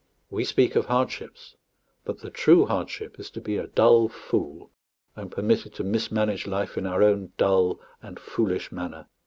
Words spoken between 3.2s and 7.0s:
to be a dull fool, and permitted to mismanage life in